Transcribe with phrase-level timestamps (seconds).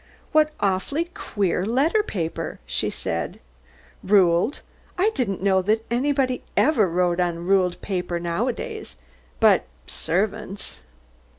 [0.31, 3.39] "What awfully queer letter paper," she said.
[4.03, 4.61] "Ruled!
[4.97, 8.97] I didn't know that anybody ever wrote on ruled paper nowadays,
[9.39, 10.79] but servants.